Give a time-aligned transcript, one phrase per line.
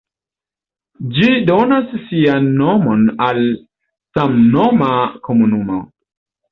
[1.17, 3.45] Ĝi donas sian nomon al
[4.19, 4.93] samnoma
[5.31, 5.89] komunumo.